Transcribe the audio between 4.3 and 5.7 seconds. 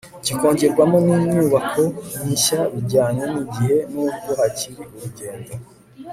hakiri urugendo